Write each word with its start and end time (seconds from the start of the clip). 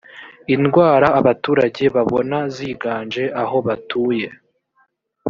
indwara 0.55 1.07
abaturage 1.19 1.83
babona 1.95 2.37
ziganje 2.55 3.23
aho 3.41 3.57
batuye 3.67 4.27